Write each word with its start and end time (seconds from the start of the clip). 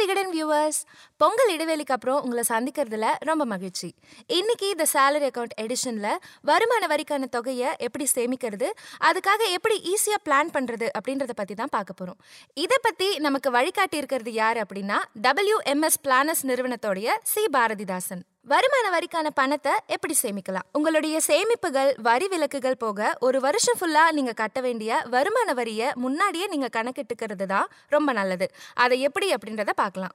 Viewers 0.00 0.78
Pongal 1.16 1.50
இடைவேளைக்கு 1.54 1.94
அப்புறம் 1.94 2.22
உங்களை 2.22 2.44
சந்திக்கிறதுல 2.48 3.06
ரொம்ப 3.18 3.44
மகிழ்ச்சி. 3.44 3.94
இன்னைக்கு 4.26 4.68
இந்த 4.68 4.86
சேலரி 4.92 5.28
அக்கவுண்ட் 5.28 5.54
எடிஷன்ல 5.60 6.08
வருமான 6.40 6.86
வரிக்கான 6.86 7.28
தொகையை 7.28 7.70
எப்படி 7.78 8.06
சேமிக்கிறது 8.16 8.70
அதுக்காக 9.08 9.50
எப்படி 9.50 9.94
ஈஸியா 9.94 10.18
பிளான் 10.24 10.52
பண்றது 10.56 10.88
அப்படின்றத 10.98 11.30
பத்தி 11.36 11.54
தான் 11.54 11.74
பார்க்க 11.76 11.92
போகிறோம் 11.92 12.20
இதை 12.54 12.78
பத்தி 12.82 13.18
நமக்கு 13.18 13.50
வழிகாட்டி 13.50 13.96
இருக்கிறது 13.96 14.32
யார் 14.32 14.56
அப்படின்னா 14.56 14.98
டபிள்யூஎம்எஸ் 15.22 16.02
பிளானர்ஸ் 16.02 16.46
நிறுவனத்தோடைய 16.46 17.08
சி 17.22 17.44
பாரதிதாசன். 17.52 18.24
வருமான 18.50 18.86
வரிக்கான 18.94 19.26
பணத்தை 19.38 19.72
எப்படி 19.94 20.14
சேமிக்கலாம்? 20.22 20.66
உங்களுடைய 20.76 21.16
சேமிப்புகள் 21.26 21.90
வரி 22.06 22.26
விலக்குகள் 22.32 22.78
போக 22.84 23.10
ஒரு 23.26 23.38
வருஷம் 23.40 23.78
ஃபுல்லா 23.80 24.04
நீங்க 24.16 24.32
கட்ட 24.40 24.60
வேண்டிய 24.60 25.00
வருமான 25.14 25.52
வரியை 25.58 25.88
முன்னாடியே 26.04 26.46
நீங்க 26.46 26.68
கணக்கிட்டுக்கிறது 26.76 27.46
தான் 27.54 27.68
ரொம்ப 27.94 28.12
நல்லது. 28.18 28.48
அதை 28.84 28.98
எப்படி 29.08 29.28
அப்படின்றத 29.34 29.74
பார்க்கலாம். 29.82 30.14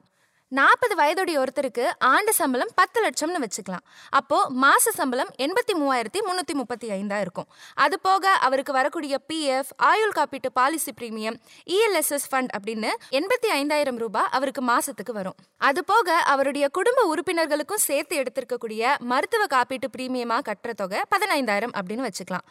நாற்பது 0.56 0.94
வயதுடைய 0.94 1.36
ஒருத்தருக்கு 1.40 1.84
ஆண்டு 1.98 2.32
சம்பளம் 2.34 2.70
பத்து 2.74 2.98
லட்சம்னு 3.04 3.40
வச்சுக்கலாம். 3.44 3.82
அப்போ 4.10 4.38
மாச 4.62 4.84
சம்பளம் 4.98 5.30
எண்பத்தி 5.44 5.72
மூவாயிரத்தி 5.80 6.20
முந்நூற்றி 6.26 6.54
முப்பத்தி 6.54 6.86
ஐந்தா 6.90 7.20
இருக்கும் 7.20 7.48
அது 7.74 8.00
போக 8.00 8.32
அவருக்கு 8.46 8.72
வரக்கூடிய 8.72 9.18
பிஎஃப் 9.28 9.72
ஆயுள் 9.76 10.14
காப்பீட்டு 10.18 10.50
பாலிசி 10.52 10.92
பிரீமியம் 11.00 11.36
இஎல்எஸ்எஸ் 11.74 12.26
ஃபண்ட் 12.30 12.52
அப்படின்னு 12.58 12.92
எண்பத்தி 13.18 13.50
ஐந்தாயிரம் 13.58 13.96
ரூபாய் 13.96 14.30
அவருக்கு 14.30 14.62
மாசத்துக்கு 14.62 15.12
வரும். 15.12 15.36
அது 15.68 15.84
போக 15.84 16.16
அவருடைய 16.32 16.68
குடும்ப 16.68 17.04
உறுப்பினர்களுக்கும் 17.12 17.84
சேர்த்து 17.88 18.16
எடுத்திருக்கக்கூடிய 18.22 18.94
மருத்துவ 19.12 19.44
காப்பீட்டு 19.56 19.90
பிரீமியமா 19.96 20.38
கட்டுற 20.48 20.72
தொகை 20.80 21.02
பதினைந்தாயிரம் 21.14 21.76
அப்படின்னு 21.78 22.08
வச்சுக்கலாம். 22.08 22.46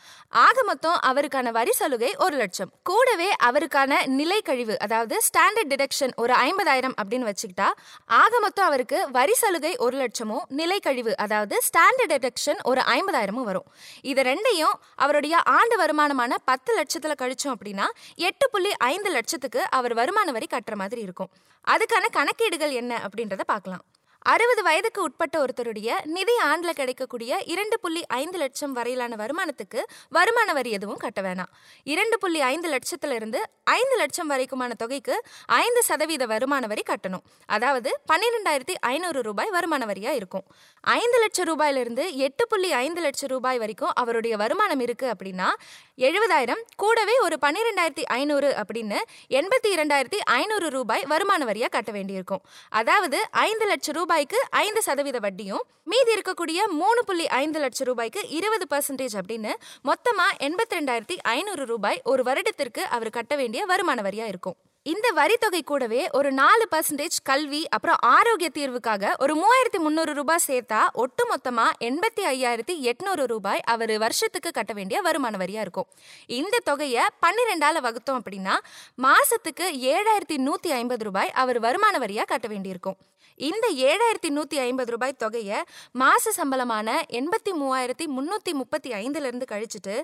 ஆக 0.46 0.64
மொத்தம் 0.64 0.98
அவருக்கான 1.12 1.52
வரி 1.52 1.72
சலுகை 1.72 2.14
ஒரு 2.28 2.38
லட்சம். 2.44 2.72
கூடவே 2.84 3.32
அவருக்கான 3.50 4.06
நிலை 4.20 4.42
கழிவு 4.42 4.78
அதாவது 4.80 5.18
ஸ்டாண்டர்ட் 5.30 5.72
டிடக்ஷன் 5.74 6.16
ஒரு 6.16 6.34
ஐம்பதாயிரம் 6.48 6.98
அப்படின்னு 7.02 7.30
வச்சுக்கிட்டா 7.32 7.70
ஆக 8.06 8.40
மொத்தம் 8.40 8.66
அவருக்கு 8.66 9.00
வரி 9.12 9.34
சலுகை 9.34 9.74
ஒரு 9.78 9.98
லட்சமும் 10.02 10.46
நிலை 10.60 10.80
கழிவு 10.80 11.18
அதாவது 11.18 11.56
ஸ்டாண்டர்ட் 11.68 12.14
டிடக்ஷன் 12.14 12.62
ஒரு 12.64 12.82
ஐம்பதாயிரமும் 12.96 13.48
வரும். 13.50 13.68
இது 14.02 14.22
ரெண்டையும் 14.22 14.76
அவருடைய 14.96 15.38
ஆண்டு 15.58 15.78
வருமானமான 15.86 16.36
பத்து 16.46 16.72
லட்சத்துல 16.80 17.16
கழிச்சோம் 17.24 17.56
அப்படின்னா 17.58 17.88
எட்டு 18.16 18.50
புள்ளி 18.50 18.74
ஐந்து 18.94 19.12
லட்சத்துக்கு 19.12 19.64
அவர் 19.70 19.94
வருமான 19.94 20.32
வரி 20.32 20.48
கட்டுற 20.54 20.76
மாதிரி 20.76 21.02
இருக்கும். 21.02 21.32
அதுக்கான 21.68 22.06
கணக்கீடுகள் 22.12 22.74
என்ன 22.82 23.02
அப்படின்றத 23.06 23.46
பார்க்கலாம். 23.46 23.84
அறுபது 24.32 24.62
வயதுக்கு 24.64 25.00
உட்பட்ட 25.02 25.36
ஒருத்தருடைய 25.44 25.90
நிதி 26.16 26.34
ஆண்டில் 26.48 26.78
கிடைக்கக்கூடிய 26.80 27.38
இரண்டு 27.54 27.76
புள்ளி 27.80 28.02
ஐந்து 28.22 28.38
லட்சம் 28.38 28.74
வரையிலான 28.74 29.16
வருமானத்துக்கு 29.22 29.80
வருமான 30.10 30.54
வரி 30.54 30.72
எதுவும் 30.78 31.00
கட்ட 31.04 31.22
வேணாம். 31.22 31.52
இரண்டு 31.94 32.18
புள்ளி 32.18 32.40
ஐந்து 32.42 32.70
லட்சத்திலிருந்து 32.74 33.42
ஐந்து 33.64 33.96
லட்சம் 33.96 34.30
வரைக்குமான 34.32 34.76
தொகைக்கு 34.78 35.16
ஐந்து 35.46 35.84
சதவீத 35.84 36.26
வருமான 36.26 36.68
வரி 36.68 36.84
கட்டணும். 36.90 37.24
அதாவது 37.46 37.92
பன்னிரெண்டாயிரத்தி 38.12 38.76
ஐநூறு 38.82 39.22
ரூபாய் 39.22 39.54
வருமான 39.58 39.86
வரியா 39.86 40.14
இருக்கும். 40.20 40.46
ஐந்து 40.82 41.20
லட்சம் 41.20 41.50
ரூபாயிலிருந்து 41.52 42.06
எட்டு 42.28 42.48
புள்ளி 42.48 42.72
ஐந்து 42.84 43.02
லட்சம் 43.02 43.30
ரூபாய் 43.30 43.58
வரைக்கும் 43.58 43.96
அவருடைய 44.04 44.36
வருமானம் 44.38 44.80
இருக்கு 44.80 45.08
அப்படின்னா 45.14 45.50
எழுபதாயிரம் 46.06 46.60
கூடவே 46.82 47.14
ஒரு 47.26 47.36
பன்னிரெண்டாயிரத்தி 47.44 48.04
ஐநூறு 48.18 48.50
அப்படின்னு 48.62 48.98
எண்பத்தி 49.38 49.70
இரண்டாயிரத்தி 49.76 50.20
ஐநூறு 50.26 50.68
ரூபாய் 50.70 51.06
வருமான 51.12 51.46
வரியாக 51.46 51.72
கட்ட 51.76 51.92
வேண்டியிருக்கும். 51.92 52.44
அதாவது 52.70 53.20
ஐந்து 53.32 53.66
லட்சம் 53.66 53.98
ரூபாய்க்கு 54.00 54.40
ஐந்து 54.66 54.82
சதவீத 54.88 55.20
வட்டியும் 55.20 55.64
மீதி 55.84 56.14
இருக்கக்கூடிய 56.18 56.60
மூணு 56.82 57.04
புள்ளி 57.04 57.28
ஐந்து 57.42 57.60
லட்சம் 57.60 57.90
ரூபாய்க்கு 57.92 58.24
இருபது 58.40 58.68
பர்சன்டேஜ் 58.76 59.18
அப்படின்னு 59.22 59.54
மொத்தமாக 59.82 60.38
எண்பத்தி 60.50 60.78
ரெண்டாயிரத்தி 60.80 61.18
ஐநூறு 61.36 61.66
ரூபாய் 61.66 62.02
ஒரு 62.04 62.24
வருடத்திற்கு 62.24 62.86
அவர் 62.98 63.16
கட்ட 63.20 63.36
வேண்டிய 63.36 63.66
வருமான 63.66 64.02
வரியாக 64.02 64.34
இருக்கும். 64.36 64.58
இந்த 64.92 65.08
வரித்தொகை 65.18 65.60
கூடவே 65.70 66.02
ஒரு 66.18 66.30
நாலு 66.40 66.66
பர்சன்டேஜ் 66.74 67.16
கல்வி 67.30 67.62
அப்புறம் 67.76 67.98
ஆரோக்கிய 68.16 68.50
தீர்வுக்காக 68.58 69.14
ஒரு 69.24 69.34
மூவாயிரத்தி 69.40 69.80
முந்நூறு 69.86 70.12
ரூபாய் 70.20 70.44
சேர்த்தா 70.46 70.82
ஒட்டு 71.04 71.24
மொத்தமாக 71.32 71.88
எண்பத்தி 71.88 72.24
ஐயாயிரத்தி 72.34 72.76
எட்நூறு 72.92 73.24
ரூபாய் 73.32 73.64
அவர் 73.74 73.94
வருஷத்துக்கு 74.04 74.52
கட்ட 74.58 74.74
வேண்டிய 74.78 75.00
வருமான 75.08 75.36
வரியாக 75.44 75.66
இருக்கும். 75.66 75.90
இந்த 76.40 76.62
தொகையை 76.70 77.04
பன்னிரெண்டால் 77.26 77.84
வகுத்தோம் 77.88 78.22
அப்படின்னா 78.22 78.56
மாதத்துக்கு 79.08 79.68
ஏழாயிரத்தி 79.96 80.40
நூற்றி 80.48 80.72
ஐம்பது 80.80 81.06
ரூபாய் 81.10 81.36
அவர் 81.44 81.62
வருமான 81.68 81.96
வரியாக 82.06 82.32
கட்ட 82.34 82.48
வேண்டியிருக்கும். 82.54 83.00
இந்த 83.48 83.66
ஏழாயிரத்தி 83.90 84.30
நூற்றி 84.36 84.58
ஐம்பது 84.68 84.90
ரூபாய் 84.94 85.20
தொகையை 85.24 85.58
மாத 86.02 86.32
சம்பளமான 86.38 86.88
எண்பத்தி 87.20 87.52
மூவாயிரத்தி 87.60 88.06
முந்நூற்றி 88.16 88.52
முப்பத்தி 88.62 88.90
ஐந்துலேருந்து 89.02 89.48
கழிச்சிட்டு 89.52 89.96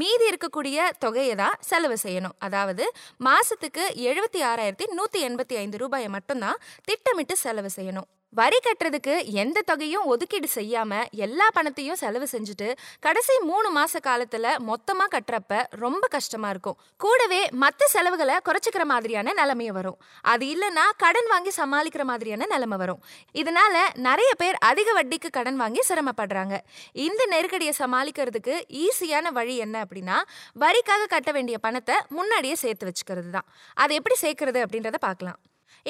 மீதி 0.00 0.24
இருக்கக்கூடிய 0.30 0.88
தொகையை 1.04 1.36
தான் 1.42 1.56
செலவு 1.70 1.96
செய்யணும். 2.04 2.36
அதாவது 2.46 2.84
மாதத்துக்கு 3.28 3.84
எழுபத்தி 4.10 4.31
ஆறாயிரத்தி 4.40 4.86
நூற்றி 4.86 5.28
எண்பத்தி 5.28 5.54
ஐந்து 5.54 5.78
ரூபாயை 5.78 6.08
மட்டும்தான் 6.08 6.58
திட்டமிட்டு 6.84 7.36
செலவு 7.36 7.70
செய்யணும். 7.76 8.08
வரி 8.38 8.58
கட்டுறதுக்கு 8.64 9.14
எந்த 9.24 9.62
தொகையும் 9.70 10.04
ஒதுக்கீடு 10.04 10.48
செய்யாம 10.54 11.00
எல்லா 11.24 11.46
பணத்தையும் 11.56 11.98
செலவு 12.02 12.26
செஞ்சுட்டு 12.32 12.68
கடைசி 13.00 13.34
மூணு 13.38 13.68
மாச 13.78 14.00
காலத்துல 14.06 14.54
மொத்தமா 14.68 15.06
கட்டுறப்ப 15.14 15.58
ரொம்ப 15.70 16.06
கஷ்டமா 16.06 16.50
இருக்கும். 16.50 16.78
கூடவே 16.96 17.40
மற்ற 17.64 17.86
செலவுகளை 17.86 18.36
குறைச்சிக்கிற 18.48 18.84
மாதிரியான 18.84 19.34
நிலைமைய 19.40 19.72
வரும். 19.72 19.98
அது 20.20 20.46
இல்லைன்னா 20.46 20.86
கடன் 20.96 21.28
வாங்கி 21.30 21.52
சமாளிக்கிற 21.56 22.04
மாதிரியான 22.04 22.46
நிலைமை 22.46 22.78
வரும். 22.78 23.02
இதனால 23.34 23.84
நிறைய 24.08 24.32
பேர் 24.34 24.54
அதிக 24.70 25.02
வட்டிக்கு 25.02 25.30
கடன் 25.30 25.56
வாங்கி 25.56 25.84
சிரமப்படுறாங்க. 25.90 26.56
இந்த 26.92 27.22
நெருக்கடியை 27.26 27.74
சமாளிக்கிறதுக்கு 27.78 28.56
ஈஸியான 28.86 29.28
வழி 29.32 29.56
என்ன 29.56 29.84
அப்படின்னா 29.84 30.18
வரிக்காக 30.64 31.12
கட்ட 31.14 31.32
வேண்டிய 31.32 31.58
பணத்தை 31.58 31.94
முன்னாடியே 32.08 32.54
சேர்த்து 32.54 32.90
வச்சுக்கிறது 32.90 33.30
தான் 33.30 33.48
அதை 33.74 33.96
எப்படி 33.96 34.18
சேர்க்கறது 34.26 34.60
அப்படின்றத 34.66 35.00
பார்க்கலாம். 35.08 35.40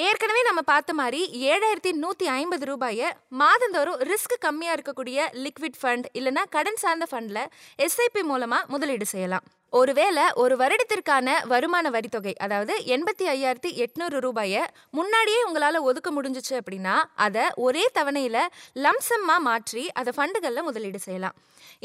ஏற்கனவே 0.07 0.41
நம்ம 0.47 0.61
பார்த்த 0.71 0.93
மாதிரி 0.93 1.21
ஏழாயிரத்தி 1.51 1.91
நூற்றி 2.03 2.27
ஐம்பது 2.27 2.65
ரூபாயை 2.65 3.09
மாதந்தோறும் 3.41 3.99
ரிஸ்க் 4.11 4.35
கம்மியாக 4.45 4.77
இருக்கக்கூடிய 4.77 5.27
லிக்விட் 5.45 5.79
ஃபண்ட் 5.81 6.07
இல்லைனா 6.19 6.43
கடன் 6.49 6.81
சார்ந்த 6.83 7.07
ஃபண்டில் 7.11 7.43
எஸ்ஐபி 7.87 8.23
மூலமாக 8.31 8.69
முதலீடு 8.75 9.05
செய்யலாம். 9.05 9.45
ஒருவேளை 9.77 10.23
ஒரு 10.41 10.55
வருடத்திற்கான 10.61 11.27
வருமான 11.51 11.89
வரித்தொகை 11.95 12.33
அதாவது 12.45 12.73
எண்பத்தி 12.95 13.25
ஐயாயிரத்தி 13.33 13.69
எட்நூறு 13.83 14.17
ரூபாயை 14.25 14.61
முன்னாடியே 14.97 15.39
உங்களால் 15.47 15.79
ஒதுக்க 15.89 16.09
முடிஞ்சிச்சு 16.17 16.53
அப்படின்னா 16.59 16.95
அதை 17.25 17.45
ஒரே 17.65 17.85
தவணையில் 17.97 18.39
லம்சம்மாக 18.85 19.45
மாற்றி 19.47 19.83
அதை 19.99 20.13
ஃபண்டுகளில் 20.17 20.67
முதலீடு 20.67 20.99
செய்யலாம். 20.99 21.35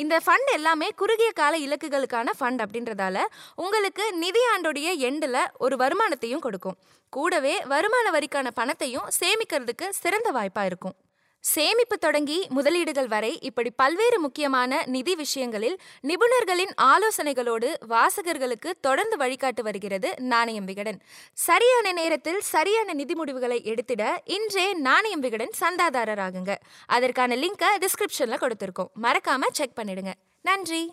இந்த 0.03 0.15
ஃபண்ட் 0.27 0.53
எல்லாமே 0.59 0.91
குறுகிய 1.03 1.31
கால 1.41 1.57
இலக்குகளுக்கான 1.67 2.37
ஃபண்ட் 2.39 2.63
அப்படின்றதால 2.67 3.25
உங்களுக்கு 3.65 4.07
நிதி 4.25 4.45
ஆண்டோடைய 4.53 4.89
எண்டில் 5.09 5.43
ஒரு 5.65 5.77
வருமானத்தையும் 5.85 6.47
கொடுக்கும். 6.47 6.79
கூடவே 7.13 7.57
வருமான 7.75 8.07
வரிக்கான 8.19 8.49
பணத்தையும் 8.61 9.11
சேமிக்கிறதுக்கு 9.21 9.89
சிறந்த 10.05 10.31
வாய்ப்பாக 10.39 10.71
இருக்கும். 10.73 10.97
சேமிப்பு 11.41 11.99
தொடங்கி 11.99 12.47
முதலீடுகள் 12.49 13.09
வரை 13.09 13.39
இப்படி 13.41 13.71
பல்வேறு 13.71 14.21
முக்கியமான 14.21 14.83
நிதி 14.87 15.15
விஷயங்களில் 15.15 15.79
நிபுணர்களின் 16.01 16.75
ஆலோசனைகளோடு 16.83 17.75
வாசகர்களுக்கு 17.89 18.71
தொடர்ந்து 18.81 19.17
வழிகாட்டு 19.17 19.61
வருகிறது 19.63 20.15
நாணயம் 20.21 20.65
விகடன். 20.65 21.03
சரியான 21.33 21.93
நேரத்தில் 21.93 22.41
சரியான 22.41 22.93
நிதி 22.93 23.15
முடிவுகளை 23.15 23.63
எடுத்திட 23.65 24.23
இன்றே 24.25 24.73
நாணயம் 24.73 25.21
விகடன் 25.21 25.51
சந்தாதாரராகுங்க. 25.61 26.55
அதற்கான 26.87 27.37
லிங்கை 27.37 27.79
டிஸ்கிரிப்ஷன்ல 27.79 28.37
கொடுத்துருக்கோம். 28.37 28.91
மறக்காம 29.03 29.41
செக் 29.53 29.77
பண்ணிடுங்க. 29.77 30.13
நன்றி. 30.43 30.93